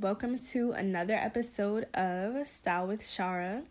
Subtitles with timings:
[0.00, 3.64] Welcome to another episode of Style with Sharra.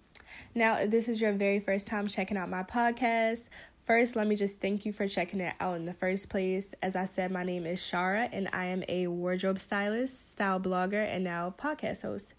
[0.53, 3.47] Now, if this is your very first time checking out my podcast,
[3.85, 6.75] first let me just thank you for checking it out in the first place.
[6.83, 11.01] As I said, my name is Sharra and I am a wardrobe stylist, style blogger,
[11.01, 12.33] and now podcast host.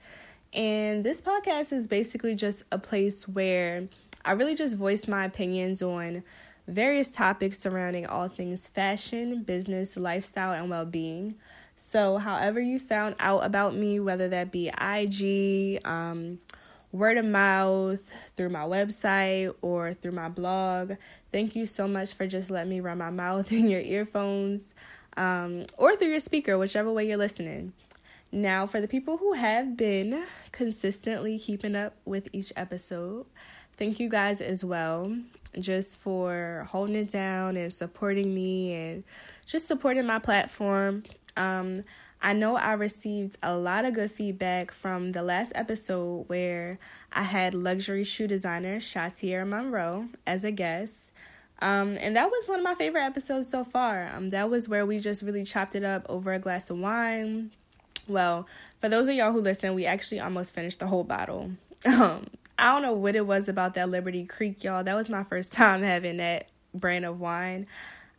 [0.52, 3.88] And this podcast is basically just a place where
[4.22, 6.24] I really just voice my opinions on
[6.66, 11.36] various topics surrounding all things fashion, business, lifestyle, and well being.
[11.88, 16.38] So, however, you found out about me, whether that be IG, um,
[16.92, 20.96] word of mouth, through my website, or through my blog,
[21.32, 24.74] thank you so much for just letting me run my mouth in your earphones
[25.16, 27.72] um, or through your speaker, whichever way you're listening.
[28.30, 33.24] Now, for the people who have been consistently keeping up with each episode,
[33.78, 35.16] thank you guys as well
[35.58, 39.04] just for holding it down and supporting me and
[39.46, 41.02] just supporting my platform.
[41.38, 41.84] Um,
[42.20, 46.78] I know I received a lot of good feedback from the last episode where
[47.12, 51.12] I had luxury shoe designer Shatiera Monroe as a guest.
[51.60, 54.10] Um, and that was one of my favorite episodes so far.
[54.14, 57.52] Um, that was where we just really chopped it up over a glass of wine.
[58.08, 58.46] Well,
[58.78, 61.52] for those of y'all who listen, we actually almost finished the whole bottle.
[61.86, 62.26] Um,
[62.58, 64.82] I don't know what it was about that Liberty Creek, y'all.
[64.82, 67.68] That was my first time having that brand of wine.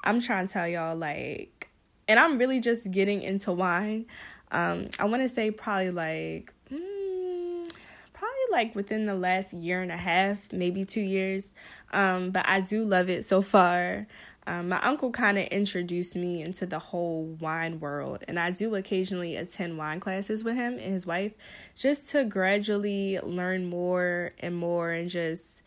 [0.01, 1.68] I'm trying to tell y'all, like,
[2.09, 4.07] and I'm really just getting into wine.
[4.52, 7.69] Um, I want to say probably like, mm,
[8.13, 11.52] probably like within the last year and a half, maybe two years.
[11.93, 14.07] Um, but I do love it so far.
[14.47, 18.73] Um, my uncle kind of introduced me into the whole wine world, and I do
[18.73, 21.33] occasionally attend wine classes with him and his wife
[21.76, 25.61] just to gradually learn more and more and just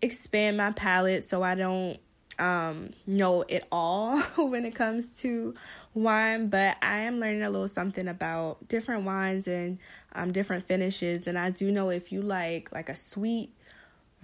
[0.00, 1.98] expand my palate so I don't
[2.38, 5.54] um, know it all when it comes to
[5.94, 9.78] wine, but I am learning a little something about different wines and
[10.14, 11.26] um, different finishes.
[11.26, 13.50] And I do know if you like like a sweet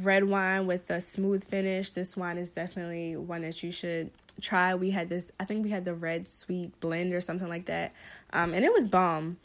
[0.00, 1.92] red wine with a smooth finish.
[1.92, 4.10] This wine is definitely one that you should
[4.40, 4.74] try.
[4.74, 7.92] We had this, I think we had the red sweet blend or something like that,
[8.32, 9.36] um, and it was bomb.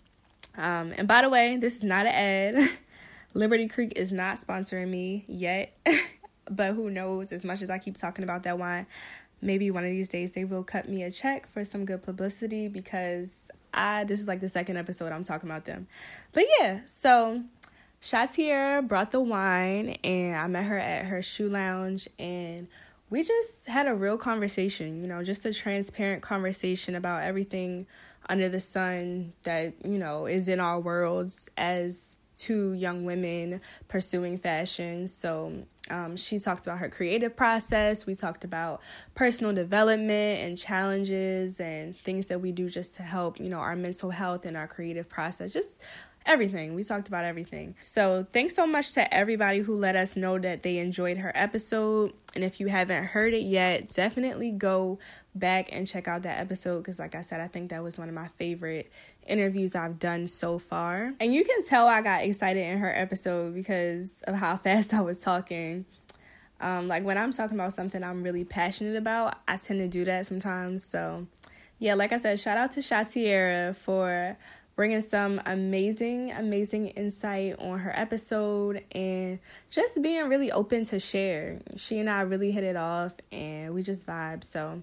[0.58, 2.70] Um, and by the way, this is not an ad.
[3.36, 5.78] Liberty Creek is not sponsoring me yet,
[6.50, 7.32] but who knows?
[7.32, 8.86] As much as I keep talking about that wine,
[9.42, 12.68] maybe one of these days they will cut me a check for some good publicity
[12.68, 15.88] because I this is like the second episode I'm talking about them.
[16.34, 17.44] But yeah, so
[18.02, 22.68] Shatier brought the wine and I met her at her shoe lounge and
[23.10, 27.88] we just had a real conversation, you know, just a transparent conversation about everything
[28.28, 34.38] under the sun that, you know, is in our worlds as two young women pursuing
[34.38, 35.08] fashion.
[35.08, 38.06] So um, she talked about her creative process.
[38.06, 38.82] We talked about
[39.16, 43.76] personal development and challenges and things that we do just to help, you know, our
[43.76, 45.54] mental health and our creative process.
[45.54, 45.82] Just
[46.26, 46.76] everything.
[46.76, 47.76] We talked about everything.
[47.82, 52.14] So, thanks so much to everybody who let us know that they enjoyed her episode.
[52.36, 55.00] And if you haven't heard it yet, definitely go
[55.36, 58.10] back and check out that episode because, like I said, I think that was one
[58.10, 58.92] of my favorite
[59.30, 61.14] interviews I've done so far.
[61.20, 65.02] And you can tell I got excited in her episode because of how fast I
[65.02, 65.86] was talking.
[66.62, 70.06] Um, like when I'm talking about something I'm really passionate about, I tend to do
[70.06, 70.84] that sometimes.
[70.84, 71.28] So,
[71.78, 74.38] yeah, like I said, shout out to Shatiera for
[74.80, 79.38] bringing some amazing, amazing insight on her episode and
[79.70, 81.60] just being really open to share.
[81.76, 84.46] She and I really hit it off and we just vibed.
[84.46, 84.82] So,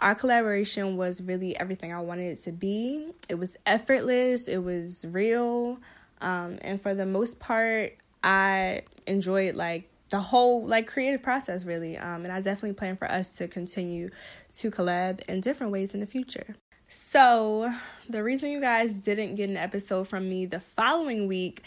[0.00, 3.08] our collaboration was really everything I wanted it to be.
[3.30, 5.78] It was effortless, it was real,
[6.20, 11.98] um, and for the most part, I enjoyed like the whole like creative process really
[11.98, 14.08] um, and i definitely plan for us to continue
[14.54, 16.56] to collab in different ways in the future
[16.88, 17.72] so,
[18.08, 21.62] the reason you guys didn't get an episode from me the following week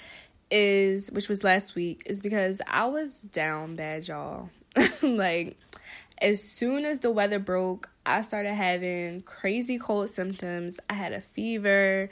[0.50, 4.50] is, which was last week, is because I was down bad, y'all.
[5.02, 5.58] like,
[6.20, 10.80] as soon as the weather broke, I started having crazy cold symptoms.
[10.90, 12.10] I had a fever,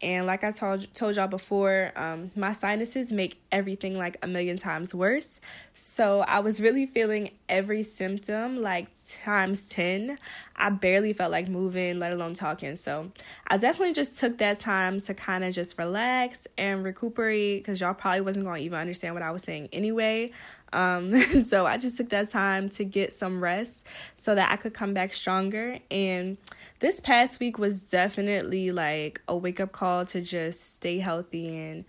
[0.00, 4.56] and like I told told y'all before, um, my sinuses make everything like a million
[4.56, 5.40] times worse.
[5.74, 8.88] So I was really feeling every symptom like
[9.24, 10.18] times ten.
[10.54, 12.76] I barely felt like moving, let alone talking.
[12.76, 13.10] So
[13.48, 17.94] I definitely just took that time to kind of just relax and recuperate because y'all
[17.94, 20.30] probably wasn't gonna even understand what I was saying anyway.
[20.72, 24.74] Um, so I just took that time to get some rest so that I could
[24.74, 26.36] come back stronger and
[26.80, 31.84] this past week was definitely like a wake up call to just stay healthy and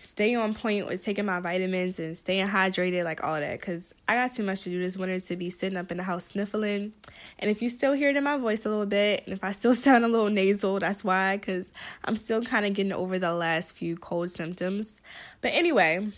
[0.00, 4.14] stay on point with taking my vitamins and staying hydrated, like all that, because I
[4.14, 6.94] got too much to do this winter to be sitting up in the house sniffling.
[7.38, 9.52] And if you still hear it in my voice a little bit, and if I
[9.52, 11.70] still sound a little nasal, that's why, because
[12.06, 15.02] I'm still kind of getting over the last few cold symptoms.
[15.42, 16.08] But anyway,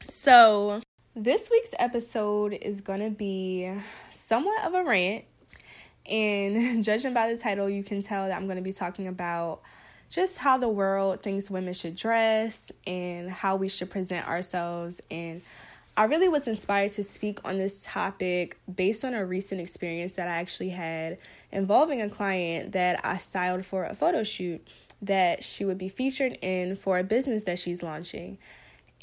[0.00, 0.82] so
[1.14, 3.72] this week's episode is to be
[4.10, 5.24] somewhat of a rant.
[6.08, 9.60] And judging by the title, you can tell that I'm going to be talking about
[10.10, 15.00] just how the world thinks women should dress and how we should present ourselves.
[15.10, 15.42] And
[15.96, 20.28] I really was inspired to speak on this topic based on a recent experience that
[20.28, 21.18] I actually had
[21.52, 24.66] involving a client that I styled for a photo shoot
[25.02, 28.38] that she would be featured in for a business that she's launching.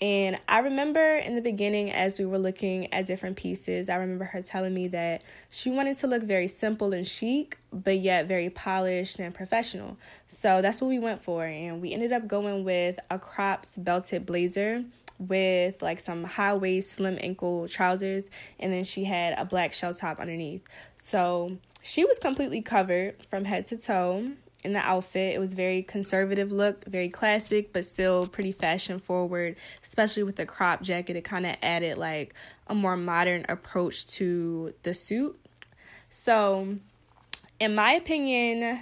[0.02, 4.26] And I remember in the beginning, as we were looking at different pieces, I remember
[4.26, 8.50] her telling me that she wanted to look very simple and chic, but yet very
[8.50, 9.98] polished and professional.
[10.28, 11.46] So that's what we went for.
[11.46, 14.84] And we ended up going with a crops belted blazer
[15.18, 18.26] with like some high waist, slim ankle trousers.
[18.60, 20.64] And then she had a black shell top underneath.
[21.00, 24.32] So she was completely covered from head to toe
[24.66, 25.36] in the outfit.
[25.36, 30.46] It was very conservative look, very classic, but still pretty fashion forward, especially with the
[30.46, 31.16] crop jacket.
[31.16, 32.34] It kind of added like
[32.68, 35.40] a more modern approach to the suit.
[36.10, 36.76] So,
[37.60, 38.80] in my opinion,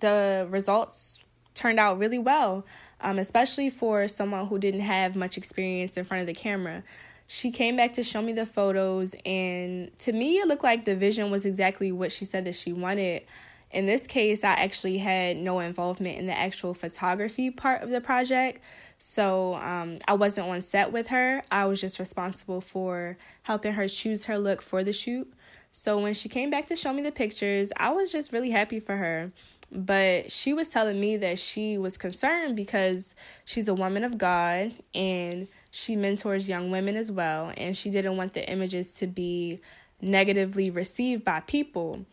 [0.00, 1.22] the results
[1.54, 2.64] turned out really well,
[3.00, 6.82] um, especially for someone who didn't have much experience in front of the camera.
[7.26, 10.96] She came back to show me the photos, and to me, it looked like the
[10.96, 13.22] vision was exactly what she said that she wanted.
[13.70, 18.00] In this case, I actually had no involvement in the actual photography part of the
[18.00, 18.62] project.
[18.98, 21.42] So um, I wasn't on set with her.
[21.50, 25.32] I was just responsible for helping her choose her look for the shoot.
[25.70, 28.80] So when she came back to show me the pictures, I was just really happy
[28.80, 29.32] for her.
[29.70, 33.14] But she was telling me that she was concerned because
[33.44, 37.52] she's a woman of God and she mentors young women as well.
[37.56, 39.60] And she didn't want the images to be
[40.00, 42.06] negatively received by people.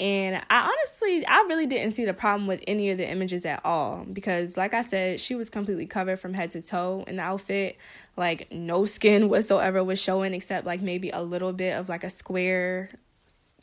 [0.00, 3.60] And I honestly, I really didn't see the problem with any of the images at
[3.64, 7.22] all because, like I said, she was completely covered from head to toe in the
[7.22, 7.76] outfit.
[8.16, 12.10] Like, no skin whatsoever was showing except like maybe a little bit of like a
[12.10, 12.90] square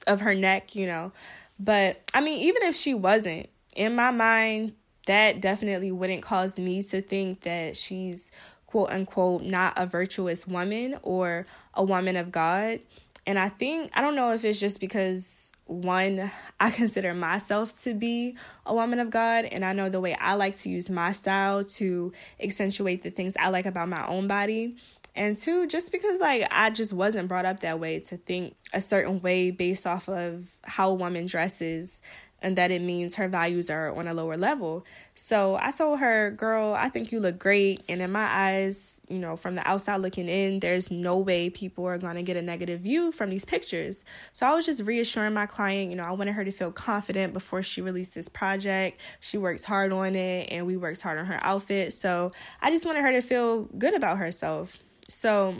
[0.07, 1.11] of her neck, you know.
[1.59, 4.73] But I mean, even if she wasn't, in my mind,
[5.07, 8.31] that definitely wouldn't cause me to think that she's
[8.67, 12.79] quote unquote not a virtuous woman or a woman of God.
[13.27, 17.93] And I think, I don't know if it's just because one, I consider myself to
[17.93, 18.35] be
[18.65, 21.63] a woman of God, and I know the way I like to use my style
[21.63, 22.11] to
[22.41, 24.77] accentuate the things I like about my own body.
[25.15, 28.79] And two, just because like I just wasn't brought up that way to think a
[28.79, 31.99] certain way based off of how a woman dresses
[32.41, 34.83] and that it means her values are on a lower level.
[35.13, 37.83] So I told her, girl, I think you look great.
[37.87, 41.85] And in my eyes, you know, from the outside looking in, there's no way people
[41.85, 44.03] are going to get a negative view from these pictures.
[44.33, 47.33] So I was just reassuring my client, you know, I wanted her to feel confident
[47.33, 48.99] before she released this project.
[49.19, 51.93] She works hard on it and we worked hard on her outfit.
[51.93, 54.77] So I just wanted her to feel good about herself.
[55.07, 55.55] So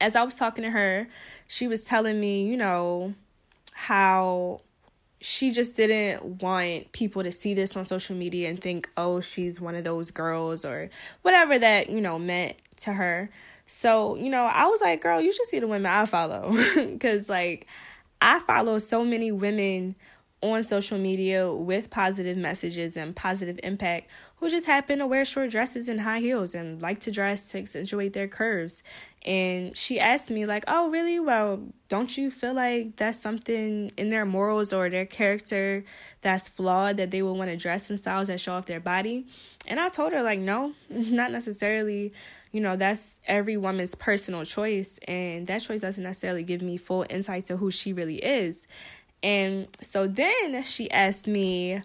[0.00, 1.08] as I was talking to her,
[1.46, 3.14] she was telling me, you know,
[3.72, 4.60] how
[5.24, 9.58] she just didn't want people to see this on social media and think, oh, she's
[9.58, 10.90] one of those girls or
[11.22, 13.30] whatever that, you know, meant to her.
[13.66, 16.54] So, you know, I was like, girl, you should see the women I follow.
[16.74, 17.66] Because, like,
[18.20, 19.94] I follow so many women
[20.42, 24.10] on social media with positive messages and positive impact
[24.44, 27.56] who just happen to wear short dresses and high heels and like to dress to
[27.56, 28.82] accentuate their curves.
[29.24, 31.18] And she asked me, like, oh, really?
[31.18, 35.82] Well, don't you feel like that's something in their morals or their character
[36.20, 39.24] that's flawed that they will want to dress in styles that show off their body?
[39.66, 42.12] And I told her, like, no, not necessarily.
[42.52, 47.06] You know, that's every woman's personal choice, and that choice doesn't necessarily give me full
[47.08, 48.66] insight to who she really is.
[49.22, 51.82] And so then she asked me,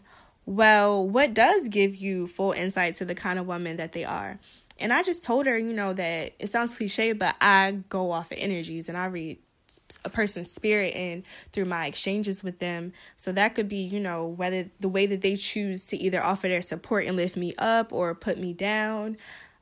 [0.50, 4.40] well, what does give you full insight to the kind of woman that they are?
[4.80, 8.32] And I just told her, you know, that it sounds cliche, but I go off
[8.32, 9.38] of energies and I read
[10.04, 12.94] a person's spirit and through my exchanges with them.
[13.16, 16.48] So that could be, you know, whether the way that they choose to either offer
[16.48, 19.18] their support and lift me up or put me down.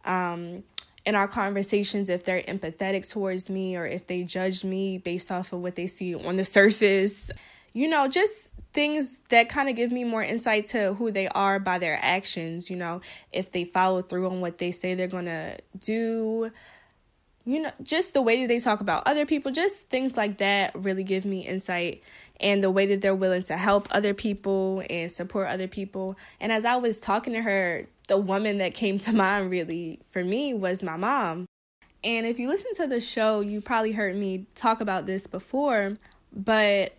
[0.06, 0.64] Um,
[1.06, 5.52] in our conversations, if they're empathetic towards me or if they judge me based off
[5.52, 7.30] of what they see on the surface,
[7.78, 11.60] you know, just things that kind of give me more insight to who they are
[11.60, 15.26] by their actions, you know, if they follow through on what they say they're going
[15.26, 16.50] to do,
[17.46, 20.72] you know, just the way that they talk about other people, just things like that
[20.74, 22.02] really give me insight
[22.40, 26.18] and the way that they're willing to help other people and support other people.
[26.40, 30.24] And as I was talking to her, the woman that came to mind really for
[30.24, 31.46] me was my mom.
[32.04, 35.94] And if you listen to the show, you probably heard me talk about this before,
[36.34, 36.98] but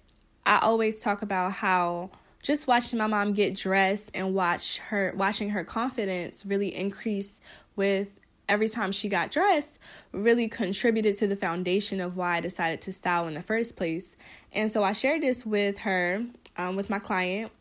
[0.48, 2.08] I always talk about how
[2.42, 7.42] just watching my mom get dressed and watch her watching her confidence really increase
[7.76, 8.08] with
[8.48, 9.78] every time she got dressed
[10.10, 14.16] really contributed to the foundation of why I decided to style in the first place.
[14.50, 16.24] And so I shared this with her,
[16.56, 17.52] um, with my client,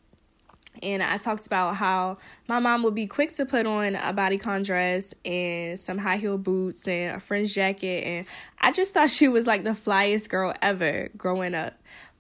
[0.82, 2.17] and I talked about how
[2.48, 6.38] my mom would be quick to put on a bodycon dress and some high heel
[6.38, 8.03] boots and a fringe jacket.
[8.06, 8.25] And
[8.60, 11.74] I just thought she was like the flyest girl ever growing up.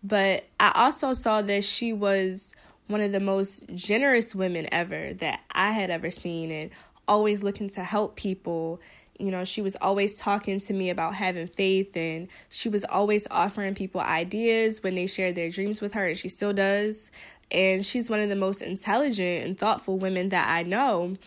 [0.07, 2.53] But I also saw that she was
[2.87, 6.69] one of the most generous women ever that I had ever seen and
[7.09, 8.79] always looking to help people.
[9.19, 13.27] You know, she was always talking to me about having faith and she was always
[13.29, 17.11] offering people ideas when they shared their dreams with her, and she still does.
[17.51, 21.17] And she's one of the most intelligent and thoughtful women that I know.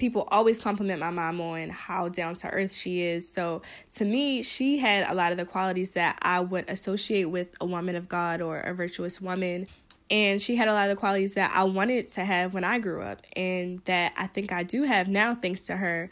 [0.00, 3.28] People always compliment my mom on how down to earth she is.
[3.28, 3.60] So
[3.96, 7.66] to me, she had a lot of the qualities that I would associate with a
[7.66, 9.66] woman of God or a virtuous woman.
[10.10, 12.78] And she had a lot of the qualities that I wanted to have when I
[12.78, 16.08] grew up and that I think I do have now thanks to her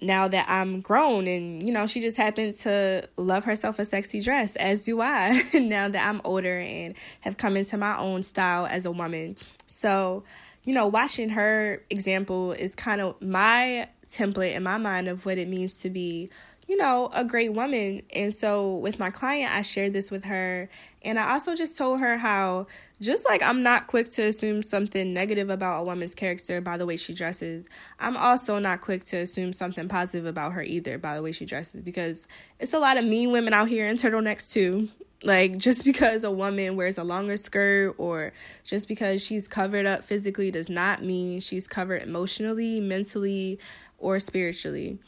[0.00, 4.20] now that I'm grown and you know she just happened to love herself a sexy
[4.20, 8.66] dress as do I now that I'm older and have come into my own style
[8.66, 9.36] as a woman.
[9.66, 10.24] So,
[10.64, 15.38] you know, watching her example is kind of my template in my mind of what
[15.38, 16.30] it means to be,
[16.66, 18.02] you know, a great woman.
[18.10, 20.68] And so with my client, I shared this with her
[21.04, 22.66] and I also just told her how
[23.00, 26.86] just like I'm not quick to assume something negative about a woman's character by the
[26.86, 27.66] way she dresses,
[28.00, 31.44] I'm also not quick to assume something positive about her either by the way she
[31.44, 32.26] dresses because
[32.58, 34.88] it's a lot of mean women out here in turtlenecks too.
[35.24, 40.04] Like just because a woman wears a longer skirt or just because she's covered up
[40.04, 43.58] physically does not mean she's covered emotionally, mentally,
[43.98, 44.98] or spiritually.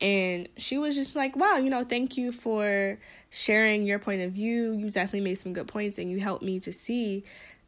[0.00, 2.98] And she was just like, wow, you know, thank you for
[3.30, 4.72] sharing your point of view.
[4.72, 7.24] You definitely made some good points and you helped me to see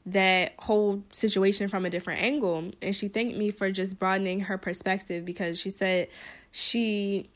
[0.06, 2.70] that whole situation from a different angle.
[2.80, 6.08] And she thanked me for just broadening her perspective because she said
[6.52, 7.28] she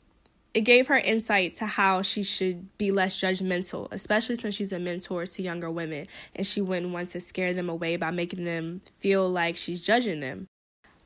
[0.53, 4.79] it gave her insight to how she should be less judgmental, especially since she's a
[4.79, 8.81] mentor to younger women and she wouldn't want to scare them away by making them
[8.99, 10.47] feel like she's judging them.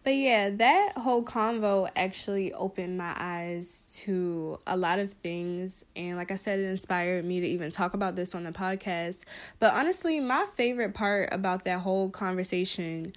[0.04, 5.84] But yeah, that whole convo actually opened my eyes to a lot of things.
[5.96, 9.26] And like I said, it inspired me to even talk about this on the podcast.
[9.58, 13.14] But honestly, my favorite part about that whole conversation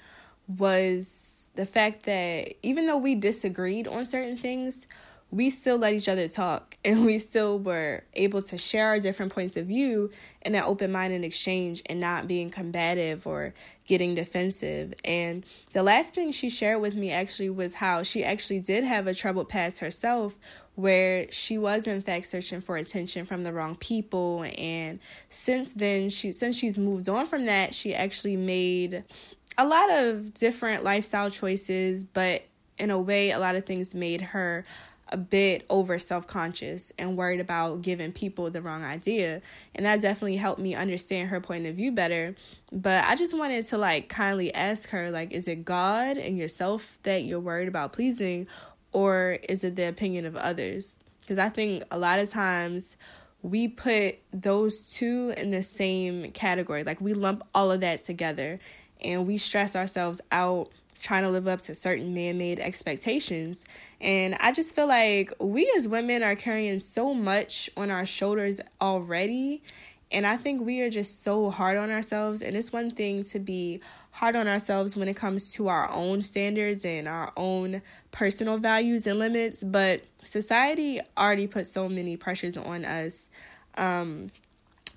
[0.47, 4.87] was the fact that even though we disagreed on certain things,
[5.31, 9.33] we still let each other talk and we still were able to share our different
[9.33, 10.11] points of view
[10.43, 13.55] in an open minded exchange and not being combative or
[13.87, 14.95] getting defensive.
[15.05, 19.07] And the last thing she shared with me actually was how she actually did have
[19.07, 20.39] a troubled past herself
[20.79, 26.09] where she was in fact searching for attention from the wrong people and since then
[26.09, 29.03] she since she's moved on from that she actually made
[29.59, 32.45] a lot of different lifestyle choices but
[32.79, 34.65] in a way a lot of things made her
[35.11, 39.41] a bit over self conscious and worried about giving people the wrong idea.
[39.75, 42.35] And that definitely helped me understand her point of view better.
[42.73, 46.99] But I just wanted to like kindly ask her, like, is it God and yourself
[47.03, 48.47] that you're worried about pleasing,
[48.93, 50.97] or is it the opinion of others?
[51.21, 52.97] Because I think a lot of times
[53.43, 56.85] we put those two in the same category.
[56.85, 58.59] Like we lump all of that together
[59.01, 60.71] and we stress ourselves out
[61.03, 63.65] trying to live up to certain man made expectations.
[64.01, 68.61] And I just feel like we as women are carrying so much on our shoulders
[68.81, 69.63] already.
[70.11, 72.43] And I think we are just so hard on ourselves.
[72.43, 73.81] And it's one thing to be
[74.13, 79.07] hard on ourselves when it comes to our own standards and our own personal values
[79.07, 79.63] and limits.
[79.63, 83.31] But society already puts so many pressures on us.
[83.77, 84.31] Um,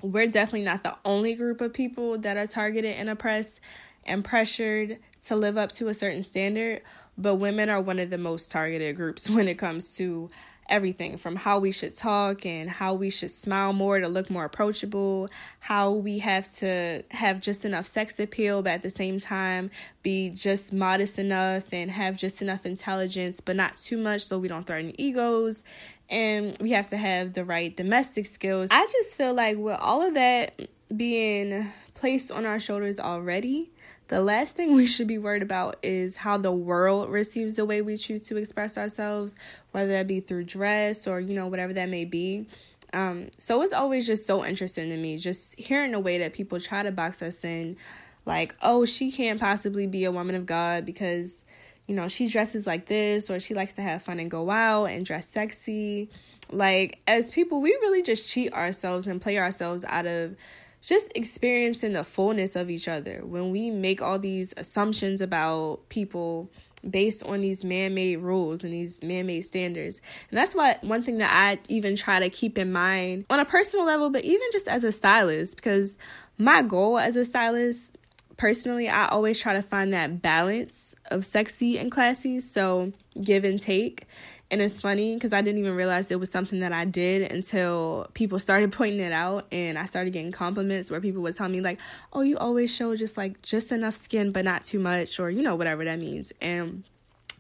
[0.02, 3.60] we're definitely not the only group of people that are targeted and oppressed
[4.06, 6.82] and pressured to live up to a certain standard,
[7.18, 10.30] but women are one of the most targeted groups when it comes to
[10.72, 14.46] everything from how we should talk and how we should smile more to look more
[14.46, 19.70] approachable, how we have to have just enough sex appeal, but at the same time
[20.02, 24.48] be just modest enough and have just enough intelligence, but not too much so we
[24.48, 25.64] don't threaten egos.
[26.10, 28.70] And we have to have the right domestic skills.
[28.72, 33.72] I just feel like with all of that being placed on our shoulders already,
[34.12, 37.82] the last thing we should be worried about is how the world receives the way
[37.82, 39.36] we choose to express ourselves,
[39.72, 42.46] whether that be through dress or, you know, whatever that may be.
[42.94, 46.60] Um, so it's always just so interesting to me, just hearing the way that people
[46.60, 47.78] try to box us in,
[48.26, 51.46] like, oh, she can't possibly be a woman of God because
[51.88, 54.86] you know, she dresses like this or she likes to have fun and go out
[54.86, 56.10] and dress sexy.
[56.50, 60.38] Like, as people, we really just cheat ourselves and play ourselves out of
[60.82, 63.22] just experiencing the fullness of each other.
[63.24, 66.52] When we make all these assumptions about people
[66.90, 70.02] based on these man-made rules and these man-made standards.
[70.30, 73.46] And that's why one thing that I even try to keep in mind on a
[73.46, 75.98] personal level, but even just as a stylist because
[76.38, 77.98] my goal as a stylist
[78.38, 83.60] personally, I always try to find that balance of sexy and classy, so give and
[83.60, 84.08] take.
[84.52, 88.10] And it's funny because I didn't even realize it was something that I did until
[88.14, 91.62] people started pointing it out and I started getting compliments where people would tell me
[91.62, 91.80] like,
[92.12, 95.42] "Oh, you always show just like just enough skin but not too much," or you
[95.42, 96.34] know whatever that means.
[96.42, 96.84] And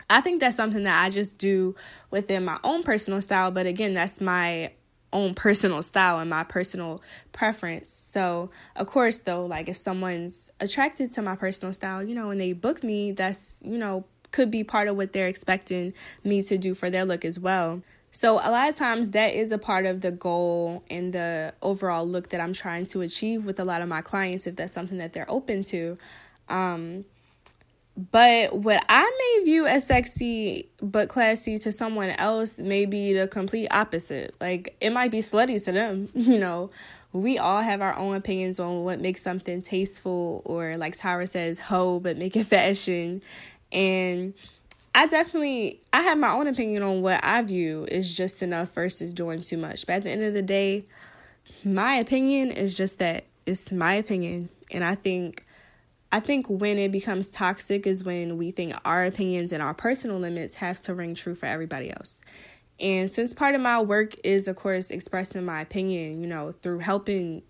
[0.10, 1.76] I think that's something that I just do
[2.12, 4.72] within my own personal style, but again, that's my
[5.14, 7.02] own personal style and my personal
[7.34, 7.90] preference.
[7.90, 12.40] So, of course, though, like if someone's attracted to my personal style, you know, and
[12.40, 16.58] they book me, that's, you know, could be part of what they're expecting me to
[16.58, 17.82] do for their look as well.
[18.14, 22.06] So, a lot of times that is a part of the goal and the overall
[22.06, 24.98] look that I'm trying to achieve with a lot of my clients if that's something
[24.98, 25.98] that they're open to.
[26.50, 27.06] Um,
[28.12, 33.28] but what I may view as sexy but classy to someone else may be the
[33.28, 34.34] complete opposite.
[34.40, 36.70] Like it might be slutty to them, you know.
[37.14, 41.60] We all have our own opinions on what makes something tasteful or like Tyra says,
[41.60, 43.22] ho, but make it fashion.
[43.72, 44.34] And
[44.94, 49.14] I definitely I have my own opinion on what I view is just enough versus
[49.14, 49.86] doing too much.
[49.86, 50.86] But at the end of the day,
[51.64, 54.50] my opinion is just that it's my opinion.
[54.70, 55.46] And I think
[56.12, 60.20] I think when it becomes toxic is when we think our opinions and our personal
[60.20, 62.22] limits have to ring true for everybody else.
[62.82, 66.80] And since part of my work is of course expressing my opinion, you know, through
[66.80, 67.44] helping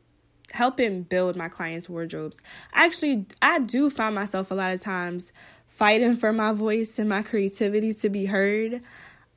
[0.51, 2.39] helping build my clients' wardrobes,
[2.71, 5.31] I actually I do find myself a lot of times
[5.81, 8.83] fighting for my voice and my creativity to be heard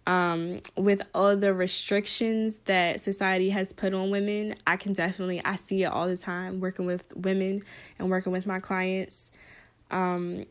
[0.06, 5.56] um, with all the restrictions that society has put on women i can definitely i
[5.56, 7.62] see it all the time working with women
[7.98, 9.30] and working with my clients.
[9.90, 10.44] Um,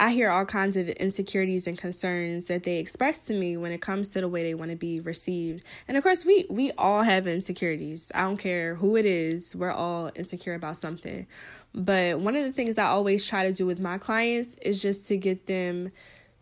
[0.00, 3.82] i hear all kinds of insecurities and concerns that they express to me when it
[3.82, 5.62] comes to the way they want to be received.
[5.86, 8.10] And of course we we all have insecurities.
[8.14, 11.26] I don't care who it is we're all insecure about something
[11.74, 15.08] but one of the things i always try to do with my clients is just
[15.08, 15.90] to get them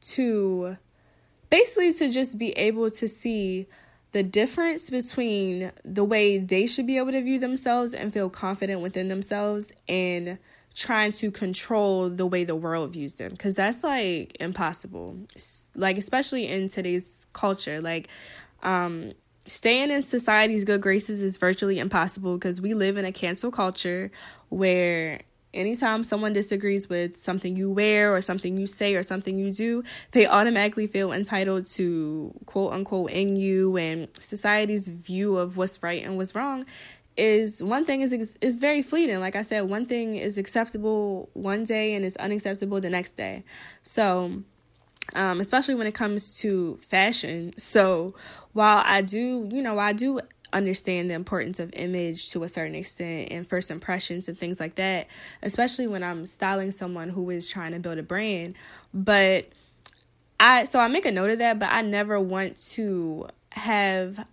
[0.01, 0.77] to
[1.51, 3.67] basically to just be able to see
[4.13, 8.81] the difference between the way they should be able to view themselves and feel confident
[8.81, 10.39] within themselves and
[10.75, 13.33] trying to control the way the world views them.
[13.33, 15.17] Because that's like impossible.
[15.75, 17.81] Like especially in today's culture.
[17.81, 18.09] Like
[18.63, 19.13] um
[19.47, 24.11] staying in society's good graces is virtually impossible because we live in a cancel culture
[24.53, 25.21] where
[25.55, 29.83] anytime someone disagrees with something you wear or something you say or something you do,
[30.13, 36.05] they automatically feel entitled to quote unquote in you and society's view of what's right
[36.05, 36.65] and what's wrong
[37.17, 39.21] is one thing is is very fleeting.
[39.21, 43.45] Like I said, one thing is acceptable one day and is unacceptable the next day.
[43.83, 44.43] So,
[45.15, 47.53] um, especially when it comes to fashion.
[47.59, 48.15] So,
[48.53, 50.21] while I do, you know, I do
[50.53, 54.75] understand the importance of image to a certain extent and first impressions and things like
[54.77, 55.07] that,
[55.43, 58.55] especially when I'm styling someone who is trying to build a brand.
[58.93, 59.49] But
[60.39, 64.27] I so I make a note of that, but I never want to have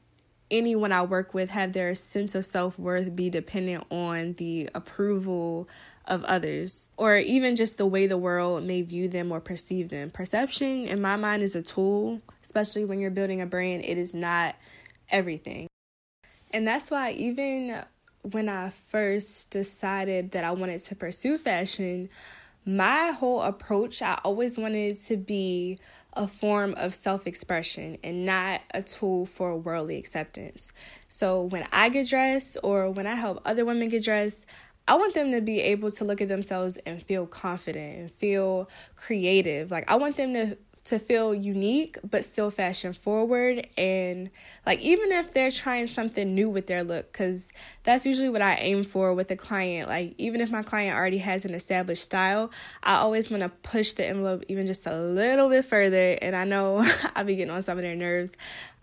[0.51, 5.67] anyone I work with have their sense of self worth be dependent on the approval
[6.07, 10.09] of others or even just the way the world may view them or perceive them.
[10.09, 13.85] Perception, in my mind, is a tool, especially when you're building a brand.
[13.85, 14.55] It is not
[15.09, 15.68] everything.
[16.51, 17.83] And that's why even
[18.23, 22.09] when I first decided that I wanted to pursue fashion,
[22.65, 25.79] my whole approach, I always wanted to be
[26.13, 30.73] a form of self expression and not a tool for worldly acceptance.
[31.07, 34.45] So when I get dressed or when I help other women get dressed,
[34.87, 38.69] I want them to be able to look at themselves and feel confident and feel
[38.95, 39.69] creative.
[39.69, 43.67] Like, I want them to to feel unique but still fashion forward.
[43.77, 44.29] And
[44.65, 47.51] like even if they're trying something new with their look cuz
[47.83, 49.89] that's usually what I aim for with a client.
[49.89, 52.51] Like even if my client already has an established style
[52.83, 56.17] I always want to push the envelope even just a little bit further.
[56.21, 56.83] And I know
[57.15, 58.35] I'll be getting on some of their nerves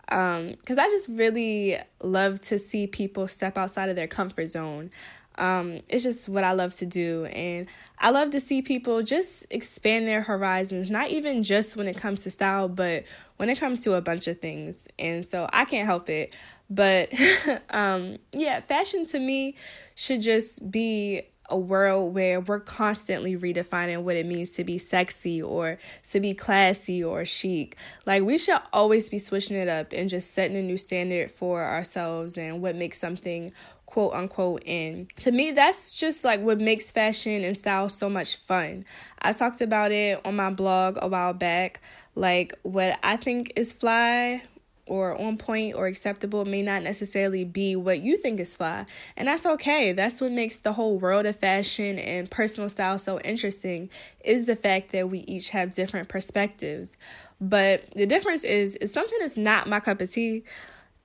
[0.09, 4.89] um cuz I just really love to see people step outside of their comfort zone
[5.37, 7.25] um, it's just what I love to do.
[7.25, 7.67] And
[7.99, 12.23] I love to see people just expand their horizons, not even just when it comes
[12.23, 13.05] to style, but
[13.37, 14.87] when it comes to a bunch of things.
[14.99, 16.35] And so I can't help it.
[16.69, 17.13] But
[17.69, 19.55] um, yeah, fashion to me
[19.95, 25.41] should just be a world where we're constantly redefining what it means to be sexy
[25.41, 27.77] or to be classy or chic.
[28.05, 31.63] Like, we should always be switching it up and just setting a new standard for
[31.63, 33.53] ourselves and what makes something
[33.87, 35.07] quote unquote in.
[35.21, 38.85] To me, that's just like what makes fashion and style so much fun.
[39.19, 41.81] I talked about it on my blog a while back.
[42.13, 44.43] Like, what I think is fly
[44.87, 48.85] or on point or acceptable may not necessarily be what you think is fly.
[49.15, 49.93] And that's okay.
[49.93, 53.89] That's what makes the whole world of fashion and personal style so interesting
[54.23, 56.97] is the fact that we each have different perspectives.
[57.39, 60.43] But the difference is if something is not my cup of tea,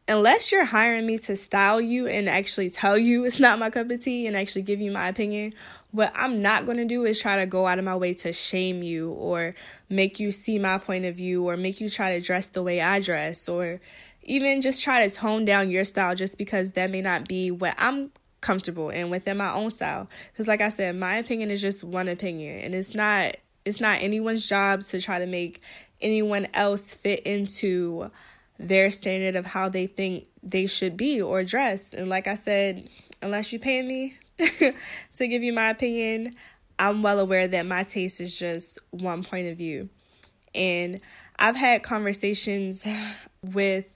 [0.09, 3.91] unless you're hiring me to style you and actually tell you it's not my cup
[3.91, 5.55] of tea and actually give you my opinion,
[5.91, 8.33] what I'm not going to do is try to go out of my way to
[8.33, 9.55] shame you or
[9.89, 12.81] make you see my point of view or make you try to dress the way
[12.81, 13.81] I dress or
[14.23, 17.75] even just try to tone down your style just because that may not be what
[17.77, 18.11] I'm
[18.41, 20.09] comfortable in within my own style.
[20.33, 24.03] Because like I said, my opinion is just one opinion and it's not it's not
[24.03, 25.63] anyone's job to try to make
[26.01, 28.11] anyone else fit into
[28.63, 31.95] their standard of how they think they should be or dress.
[31.95, 32.89] And like I said,
[33.21, 34.17] unless you pay me
[35.17, 36.35] to give you my opinion,
[36.79, 39.89] I'm well aware that my taste is just one point of view.
[40.55, 41.01] And
[41.39, 42.87] I've had conversations
[43.43, 43.89] with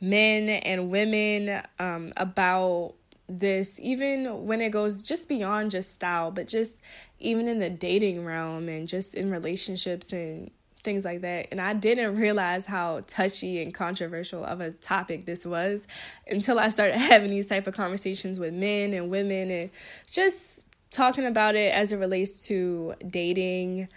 [0.00, 2.94] men and women um, about
[3.28, 6.80] this, even when it goes just beyond just style, but just
[7.18, 10.50] even in the dating realm and just in relationships and
[10.86, 11.48] things like that.
[11.50, 15.86] And I didn't realize how touchy and controversial of a topic this was
[16.26, 19.70] until I started having these type of conversations with men and women and
[20.10, 23.88] just talking about it as it relates to dating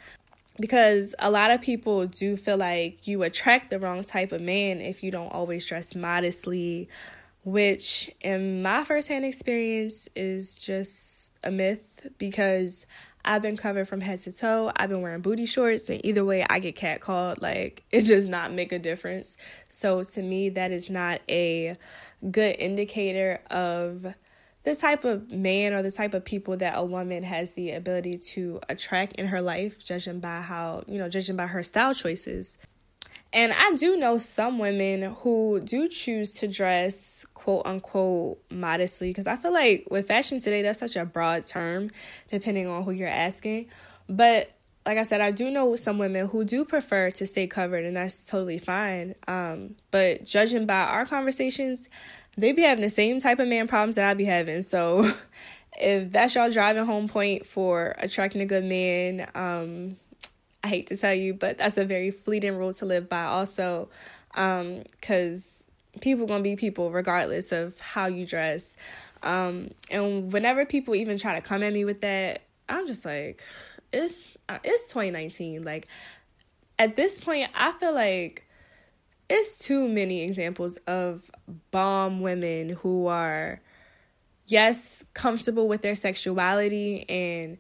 [0.60, 4.82] because a lot of people do feel like you attract the wrong type of man
[4.82, 6.89] if you don't always dress modestly,
[7.45, 12.86] which in my firsthand experience is just a myth because
[13.30, 14.72] I've been covered from head to toe.
[14.76, 17.44] I've been wearing booty shorts, and either way, I get catcalled.
[17.44, 19.38] Like, it does not make a difference.
[19.68, 21.76] So, to me, that is not a
[22.32, 24.15] good indicator of
[24.63, 28.18] the type of man or the type of people that a woman has the ability
[28.18, 32.58] to attract in her life, judging by how, you know, judging by her style choices.
[33.32, 39.25] And I do know some women who do choose to dress quote unquote modestly because
[39.25, 41.89] I feel like with fashion today, that's such a broad term
[42.28, 43.67] depending on who you're asking.
[44.10, 44.52] But
[44.86, 47.95] like I said, I do know some women who do prefer to stay covered, and
[47.95, 49.15] that's totally fine.
[49.28, 51.88] Um, but judging by our conversations,
[52.38, 54.62] they be having the same type of man problems that I be having.
[54.62, 55.10] So
[55.80, 59.95] if that's y'all driving home point for attracting a good man, um,
[60.62, 63.89] I hate to tell you, but that's a very fleeting rule to live by also.
[64.36, 65.68] Um, cause
[66.02, 68.78] people gonna be people regardless of how you dress.
[69.24, 73.44] Um, and whenever people even try to come at me with that, I'm just like,
[73.92, 75.64] it's uh, it's 2019.
[75.64, 75.88] Like
[76.78, 78.46] at this point, I feel like
[79.30, 81.30] it's too many examples of
[81.72, 83.62] bomb women who are
[84.48, 87.58] yes comfortable with their sexuality and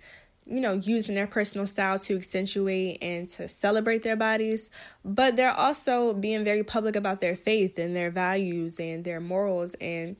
[0.49, 4.71] you know, using their personal style to accentuate and to celebrate their bodies,
[5.05, 9.75] but they're also being very public about their faith and their values and their morals
[9.79, 10.15] and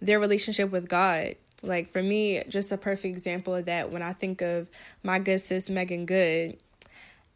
[0.00, 1.34] their relationship with God.
[1.62, 4.68] Like for me, just a perfect example of that when I think of
[5.02, 6.58] my good sis Meagan Good.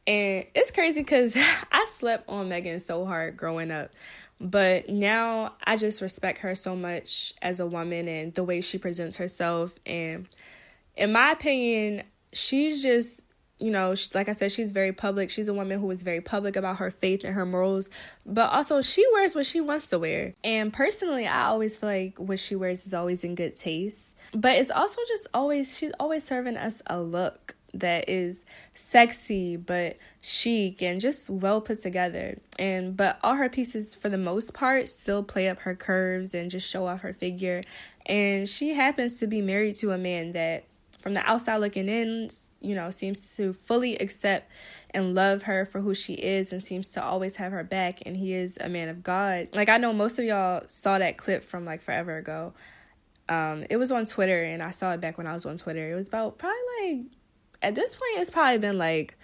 [0.07, 1.37] And it's crazy because
[1.73, 3.91] I slept on Meagan so hard growing up.
[4.41, 8.79] But now I just respect her so much as a woman and the way she
[8.79, 9.77] presents herself.
[9.85, 10.29] And
[10.95, 12.03] in my opinion,
[12.37, 13.23] she's just
[13.59, 15.31] you know, like I said, she's very public.
[15.31, 17.89] She's a woman who is very public about her faith and her morals,
[18.27, 20.35] but also she wears what she wants to wear.
[20.45, 24.15] And personally, I always feel like what she wears is always in good taste.
[24.35, 28.45] But it's also just always, she's always serving us a look that is
[28.75, 32.39] sexy but chic and just well put together.
[32.59, 36.51] And but all her pieces for the most part still play up her curves and
[36.51, 37.63] just show off her figure.
[38.05, 40.65] And she happens to be married to a man that
[41.07, 42.29] from the outside looking in,
[42.61, 44.51] you know, seems to fully accept
[44.91, 48.03] and love her for who she is and seems to always have her back.
[48.05, 49.47] And he is a man of God.
[49.53, 52.55] Like, I know most of y'all saw that clip from like forever ago.
[53.29, 55.93] Um, it was on Twitter, and I saw it back when I was on Twitter.
[55.93, 57.05] It was about probably like,
[57.63, 59.17] at this point, it's probably been like,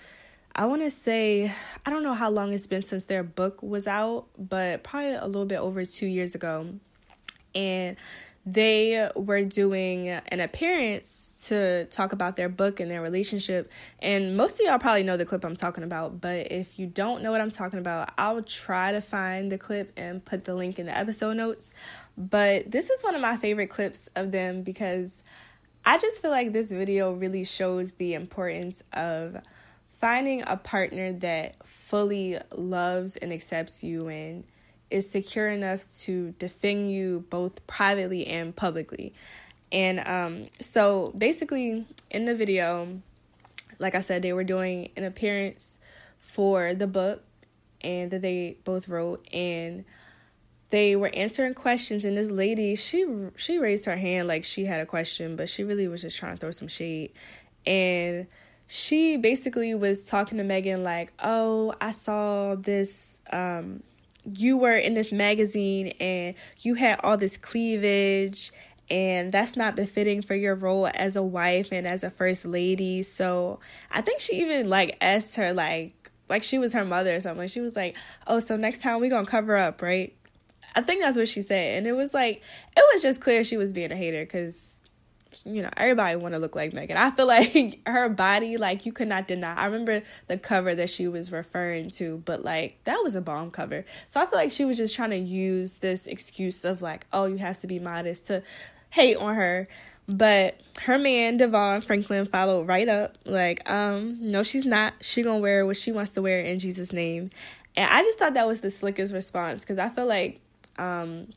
[0.55, 1.53] I want to say,
[1.85, 5.27] I don't know how long it's been since their book was out, but probably a
[5.27, 6.69] little bit over two years ago.
[7.57, 7.97] And
[8.45, 13.71] they were doing an appearance to talk about their book and their relationship.
[14.01, 17.23] And most of y'all probably know the clip I'm talking about, but if you don't
[17.23, 20.81] know what I'm talking about, I'll try to find the clip and put the link
[20.81, 21.73] in the episode notes.
[22.19, 25.23] But this is one of my favorite clips of them because
[25.85, 29.37] I just feel like this video really shows the importance of
[30.01, 34.43] finding a partner that fully loves and accepts you and
[34.93, 39.15] is secure enough to defend you both privately and publicly.
[39.73, 43.01] And um, so basically, in the video,
[43.79, 45.79] like I said, they were doing an appearance
[46.21, 47.25] for the book
[47.81, 49.85] and that they both wrote and
[50.71, 53.05] they were answering questions and this lady she
[53.37, 56.35] she raised her hand like she had a question but she really was just trying
[56.35, 57.13] to throw some shade
[57.67, 58.27] and
[58.69, 63.83] she basically was talking to Meagan like oh I saw this um
[64.25, 68.53] you were in this magazine and you had all this cleavage
[68.91, 73.03] and that's not befitting for your role as a wife and as a first lady
[73.03, 73.59] so
[73.91, 77.47] I think she even like asked her like like she was her mother or something.
[77.47, 77.95] She was like,
[78.27, 80.17] "Oh, so next time we gonna cover up, right?"
[80.75, 82.43] I think that's what she said, and it was like
[82.75, 84.72] it was just clear she was being a hater because
[85.45, 86.97] you know everybody want to look like Meagan.
[86.97, 89.55] I feel like her body, like you could not deny.
[89.55, 93.51] I remember the cover that she was referring to, but like that was a bomb
[93.51, 93.85] cover.
[94.09, 97.27] So I feel like she was just trying to use this excuse of like, oh,
[97.27, 98.43] you have to be modest to
[98.91, 99.69] hate on her.
[100.09, 104.95] But her man DeVon Franklin followed right up, like, um, no, she's not.
[105.01, 107.31] She gonna wear what she wants to wear in Jesus' name.
[107.77, 110.41] And I just thought that was the slickest response because I feel like
[110.79, 111.29] um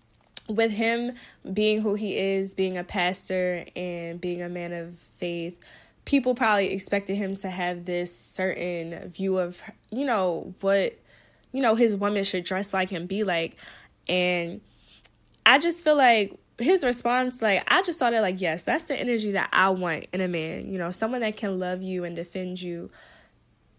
[0.48, 1.14] with him
[1.54, 5.58] being who he is, being a pastor and being a man of faith,
[6.06, 10.98] people probably expected him to have this certain view of, you know, what,
[11.52, 13.58] you know, his woman should dress like and be like.
[14.08, 14.62] And
[15.46, 18.96] I just feel like his response, like, I just saw that, like, yes, that's the
[18.96, 20.72] energy that I want in a man.
[20.72, 22.92] You know, someone that can love you and defend you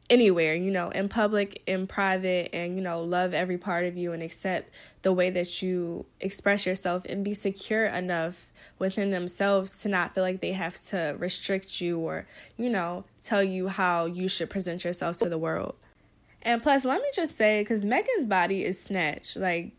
[0.08, 4.12] anywhere, you know, in public, in private, and, you know, love every part of you
[4.12, 4.70] and accept
[5.02, 10.22] the way that you express yourself and be secure enough within themselves to not feel
[10.22, 14.84] like they have to restrict you or, you know, tell you how you should present
[14.84, 15.74] yourself to the world.
[16.42, 19.36] And plus, let me just say, because Meagan's body is snatched.
[19.36, 19.72] Like,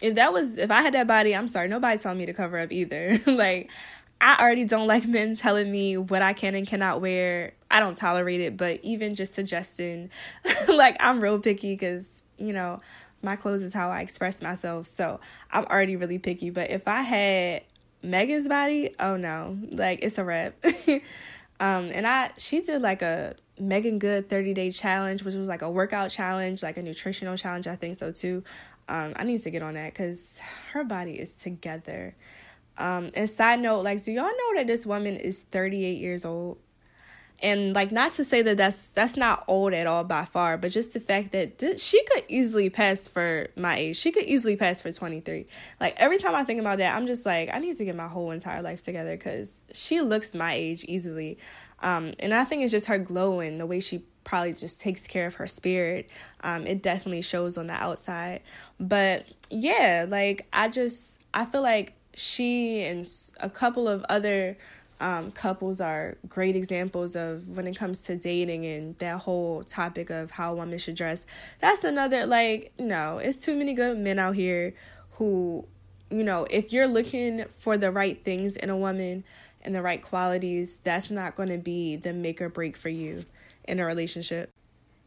[0.00, 2.58] if that was if I had that body, I'm sorry, nobody told me to cover
[2.58, 3.18] up either.
[3.26, 3.70] like
[4.22, 7.54] I already don't like men telling me what I can and cannot wear.
[7.70, 10.10] I don't tolerate it, but even just suggesting
[10.68, 12.80] like I'm real picky cuz you know,
[13.20, 14.86] my clothes is how I express myself.
[14.86, 17.62] So, I'm already really picky, but if I had
[18.02, 19.58] Meagan's body, oh no.
[19.70, 20.54] Like it's a wrap.
[21.60, 25.62] um and I she did like a Meagan Good 30 day challenge, which was like
[25.62, 28.44] a workout challenge, like a nutritional challenge, I think so too.
[28.88, 30.40] Um, I need to get on that because
[30.72, 32.14] her body is together.
[32.78, 36.58] Um, and side note, like, do y'all know that this woman is 38 years old?
[37.42, 40.70] And like, not to say that that's that's not old at all by far, but
[40.70, 43.96] just the fact that th- she could easily pass for my age.
[43.96, 45.46] She could easily pass for 23.
[45.80, 48.06] Like every time I think about that, I'm just like, I need to get my
[48.06, 51.36] whole entire life together because she looks my age easily.
[51.80, 55.26] Um, and I think it's just her glowing the way she probably just takes care
[55.26, 56.08] of her spirit.
[56.42, 58.42] Um, it definitely shows on the outside.
[58.78, 63.08] But yeah, like I just I feel like she and
[63.40, 64.56] a couple of other
[65.02, 70.10] um, couples are great examples of when it comes to dating and that whole topic
[70.10, 71.26] of how women should dress.
[71.58, 74.74] That's another like no, it's too many good men out here
[75.12, 75.66] who,
[76.10, 79.24] you know, if you're looking for the right things in a woman
[79.62, 83.24] and the right qualities, that's not going to be the make or break for you
[83.64, 84.50] in a relationship.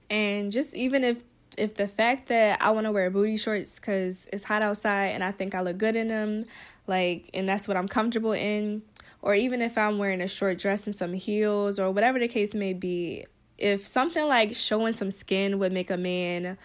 [0.09, 1.23] And just even if
[1.57, 5.23] if the fact that I want to wear booty shorts cuz it's hot outside and
[5.23, 6.45] I think I look good in them,
[6.87, 8.81] like and that's what I'm comfortable in,
[9.21, 12.53] or even if I'm wearing a short dress and some heels or whatever the case
[12.53, 13.25] may be,
[13.57, 16.57] if something like showing some skin would make a man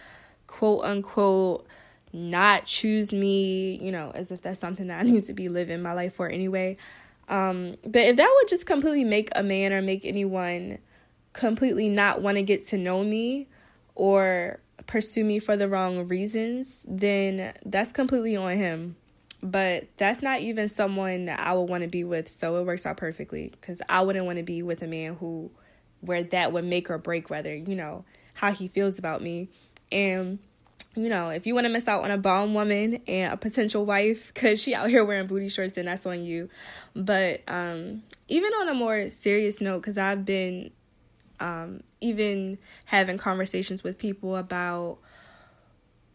[0.46, 1.66] quote unquote
[2.12, 5.82] not choose me, you know, as if that's something that I need to be living
[5.82, 6.76] my life for anyway.
[7.28, 10.78] Um, but if that would just completely make a man or make anyone
[11.32, 13.46] completely not want to get to know me
[13.94, 18.96] or pursue me for the wrong reasons, then that's completely on him.
[19.42, 22.84] But that's not even someone that I would want to be with, so it works
[22.84, 25.50] out perfectly because I wouldn't want to be with a man who,
[26.00, 29.48] where that would make or break whether, you know, how he feels about me.
[29.90, 30.40] And,
[30.94, 33.86] you know, if you want to miss out on a bomb woman and a potential
[33.86, 36.50] wife because she out here wearing booty shorts, then that's on you.
[36.94, 40.70] But um, even on a more serious note, because I've been
[41.40, 44.98] um, even having conversations with people about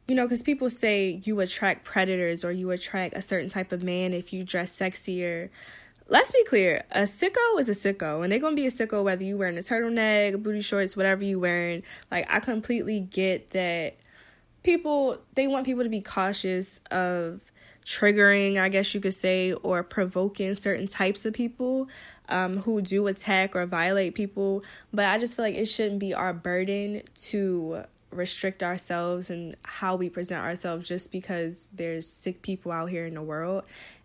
[0.07, 3.81] you know, because people say you attract predators or you attract a certain type of
[3.81, 5.49] man if you dress sexier.
[6.07, 9.23] Let's be clear, a sicko is a sicko, and they're gonna be a sicko whether
[9.23, 11.81] you're wearing a turtleneck, booty shorts, whatever you're wearing.
[12.11, 13.97] Like, I completely get that
[14.61, 17.41] people they want people to be cautious of
[17.83, 21.88] triggering, I guess you could say, or provoking certain types of people
[22.29, 24.63] um, who do attack or violate people.
[24.93, 29.95] But I just feel like it shouldn't be our burden to restrict ourselves and how
[29.95, 33.63] we present ourselves just because there's sick people out here in the world.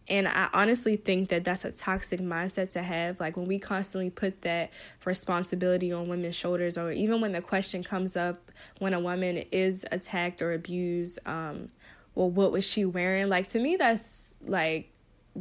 [0.08, 3.20] And I honestly think that that's a toxic mindset to have.
[3.20, 4.70] Like when we constantly put that
[5.04, 9.86] responsibility on women's shoulders, or even when the question comes up when a woman is
[9.92, 11.68] attacked or abused, um,
[12.16, 13.28] well, what was she wearing?
[13.28, 14.90] Like to me, that's like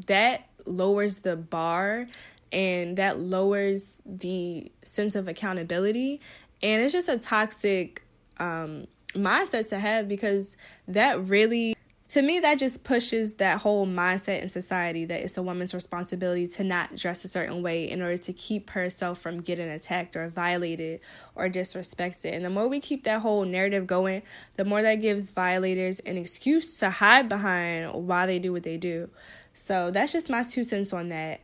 [0.05, 2.07] that lowers the bar
[2.51, 6.21] and that lowers the sense of accountability.
[6.62, 8.03] And it's just a toxic
[8.38, 10.55] um, mindset to have because
[10.88, 11.75] that really
[12.09, 16.47] to me that just pushes that whole mindset in society that it's a woman's responsibility
[16.47, 20.27] to not dress a certain way in order to keep herself from getting attacked or
[20.27, 20.99] violated
[21.35, 22.33] or disrespected.
[22.33, 24.23] And the more we keep that whole narrative going
[24.55, 28.77] the more that gives violators an excuse to hide behind why they do what they
[28.77, 29.09] do.
[29.53, 31.41] So that's just my two cents on that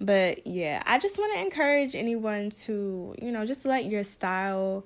[0.00, 4.84] but yeah i just want to encourage anyone to you know just let your style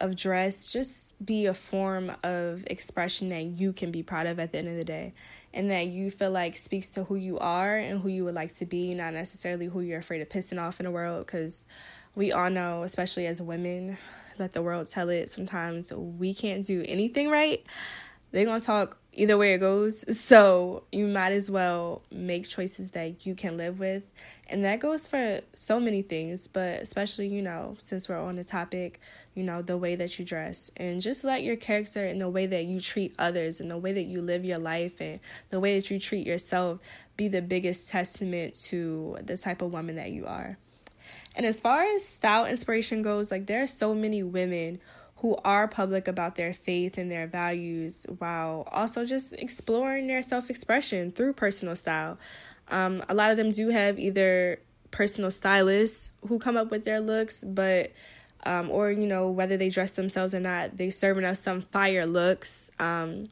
[0.00, 4.52] of dress just be a form of expression that you can be proud of at
[4.52, 5.14] the end of the day.
[5.52, 8.52] And that you feel like speaks to who you are and who you would like
[8.56, 11.64] to be not necessarily who you're afraid of pissing off in the world because
[12.16, 13.96] we all know especially as women
[14.36, 17.64] let the world tell it sometimes we can't do anything right.
[18.32, 23.26] They're gonna talk either way it goes so you might as well make choices that
[23.26, 24.02] you can live with
[24.48, 28.44] and that goes for so many things but especially you know since we're on the
[28.44, 29.00] topic
[29.34, 30.70] you know, the way that you dress.
[30.76, 33.92] And just let your character and the way that you treat others and the way
[33.92, 36.78] that you live your life and the way that you treat yourself
[37.16, 40.56] be the biggest testament to the type of woman that you are.
[41.36, 44.80] And as far as style inspiration goes, like there are so many women
[45.24, 50.50] who are public about their faith and their values while also just exploring their self
[50.50, 52.18] expression through personal style.
[52.68, 54.60] Um, a lot of them do have either
[54.90, 57.90] personal stylists who come up with their looks, but
[58.44, 62.04] um, or you know whether they dress themselves or not, they serving us some fire
[62.04, 62.70] looks.
[62.78, 63.30] Um,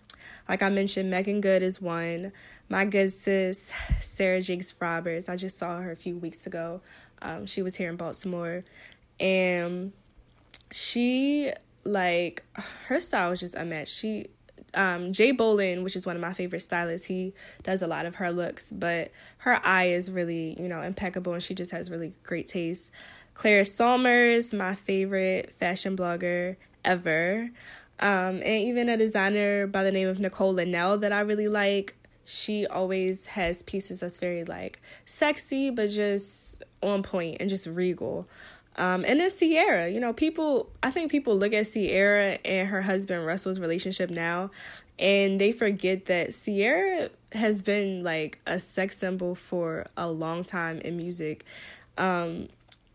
[0.49, 2.33] like I mentioned, Meagan Good is one.
[2.71, 5.29] My good sis, Sarah Jakes Roberts.
[5.29, 6.81] I just saw her a few weeks ago.
[7.21, 8.65] Um, she was here in Baltimore,
[9.21, 9.93] and
[10.71, 11.53] she
[11.85, 12.45] like
[12.87, 13.93] her style was just unmatched.
[13.93, 14.29] She
[14.75, 18.17] um, Jay Bolin, which is one of my favorite stylists, he does a lot of
[18.17, 22.15] her looks, but her eye is really, you know, impeccable and she just has really
[22.23, 22.91] great taste.
[23.35, 27.51] Claire Sulmers, my favorite fashion blogger ever.
[28.01, 31.95] Um, and even a designer by the name of Nicole Linnell that I really like.
[32.25, 38.29] She always has pieces that's very like sexy, but just on point and just regal.
[38.77, 42.83] Um, and then Ciara, you know, people, I think people look at Ciara and her
[42.83, 44.51] husband Russell's relationship now,
[44.99, 50.81] and they forget that Ciara has been like a sex symbol for a long time
[50.81, 51.45] in music.
[51.99, 52.49] Um,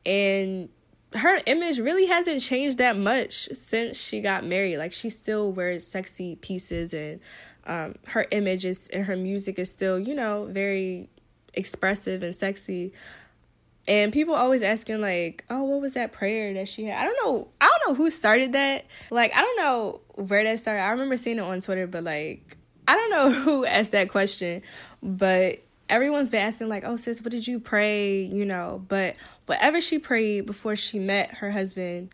[0.06, 0.70] and
[1.14, 4.78] her image really hasn't changed that much since she got married.
[4.78, 7.20] Like she still wears sexy pieces and
[7.66, 11.10] um, her image is and her music is still, you know, very
[11.54, 12.94] expressive and sexy.
[13.88, 17.18] And people always asking like, "Oh, what was that prayer that she had?" I don't
[17.26, 17.48] know.
[17.62, 18.86] I don't know who started that.
[19.10, 20.82] Like, I don't know where that started.
[20.82, 24.62] I remember seeing it on Twitter, but like, I don't know who asked that question.
[25.02, 29.80] But everyone's been asking like, "Oh, sis, what did you pray?" You know, but whatever
[29.80, 32.10] she prayed before she met her husband,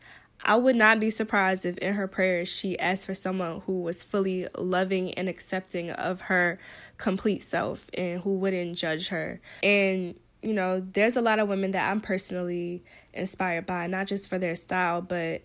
[0.46, 4.04] I would not be surprised if in her prayers she asked for someone who was
[4.04, 6.60] fully loving and accepting of her
[6.98, 9.40] complete self and who wouldn't judge her.
[9.62, 14.28] And you know, there's a lot of women that I'm personally inspired by, not just
[14.28, 15.42] for their style, but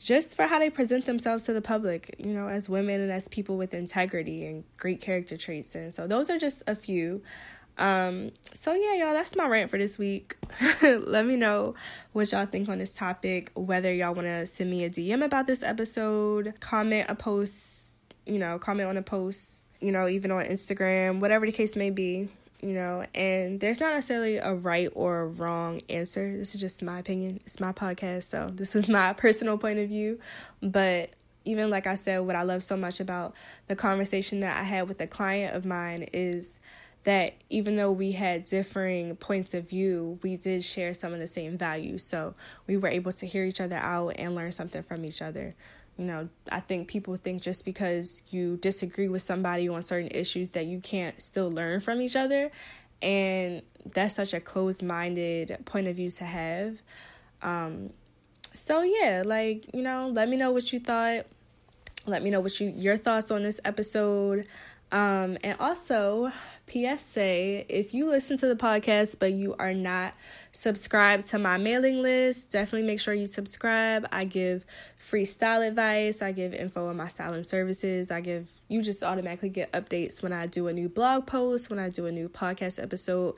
[0.00, 3.28] just for how they present themselves to the public, you know, as women and as
[3.28, 5.74] people with integrity and great character traits.
[5.74, 7.22] And so those are just a few.
[7.76, 10.36] Um, so yeah, y'all, that's my rant for this week.
[10.82, 11.74] Let me know
[12.12, 15.46] what y'all think on this topic, whether y'all want to send me a DM about
[15.46, 17.94] this episode, comment a post,
[18.26, 21.90] you know, comment on a post, you know, even on Instagram, whatever the case may
[21.90, 22.28] be
[22.62, 26.36] you know, and there's not necessarily a right or a wrong answer.
[26.36, 27.40] This is just my opinion.
[27.44, 30.18] It's my podcast, so this is my personal point of view.
[30.62, 31.10] But
[31.44, 33.34] even like I said, what I love so much about
[33.66, 36.60] the conversation that I had with a client of mine is
[37.04, 41.26] that even though we had differing points of view, we did share some of the
[41.26, 42.04] same values.
[42.04, 42.34] So
[42.66, 45.54] we were able to hear each other out and learn something from each other.
[46.00, 50.48] You know, I think people think just because you disagree with somebody on certain issues
[50.50, 52.50] that you can't still learn from each other.
[53.02, 56.78] And that's such a closed minded point of view to have.
[57.42, 57.90] Um,
[58.54, 61.26] so yeah, like, you know, let me know what you thought.
[62.06, 64.46] Let me know what you your thoughts on this episode.
[64.92, 66.32] Um, and also,
[66.70, 70.14] PSA, if you listen to the podcast but you are not
[70.52, 74.06] subscribed to my mailing list, definitely make sure you subscribe.
[74.12, 74.64] I give
[74.96, 79.48] free style advice, I give info on my styling services, I give you just automatically
[79.48, 82.80] get updates when I do a new blog post, when I do a new podcast
[82.80, 83.34] episode.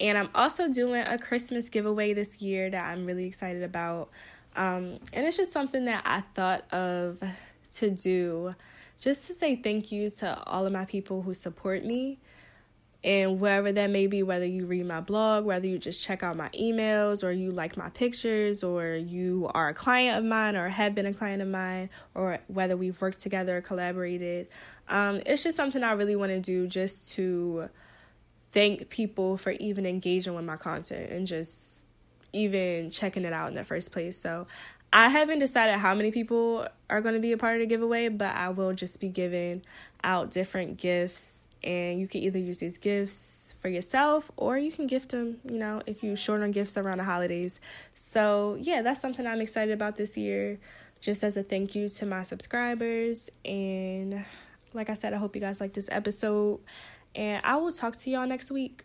[0.00, 4.10] And I'm also doing a Christmas giveaway this year that I'm really excited about.
[4.54, 7.20] Um, and it's just something that I thought of
[7.74, 8.54] to do
[9.00, 12.18] just to say thank you to all of my people who support me
[13.04, 16.36] and wherever that may be, whether you read my blog, whether you just check out
[16.36, 20.68] my emails, or you like my pictures, or you are a client of mine, or
[20.68, 24.48] have been a client of mine, or whether we've worked together or collaborated.
[24.88, 27.68] Um, it's just something I really want to do just to
[28.52, 31.84] thank people for even engaging with my content and just
[32.32, 34.18] even checking it out in the first place.
[34.18, 34.46] So
[34.92, 38.08] I haven't decided how many people are going to be a part of the giveaway,
[38.08, 39.62] but I will just be giving
[40.02, 41.46] out different gifts.
[41.68, 45.58] And you can either use these gifts for yourself or you can gift them, you
[45.58, 47.60] know, if you short on gifts around the holidays.
[47.94, 50.58] So, yeah, that's something I'm excited about this year,
[51.02, 53.28] just as a thank you to my subscribers.
[53.44, 54.24] And
[54.72, 56.60] like I said, I hope you guys like this episode.
[57.14, 58.84] And I will talk to y'all next week.